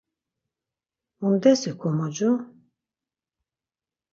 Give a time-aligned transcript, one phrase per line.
[1.19, 2.29] Mundes ikomocu?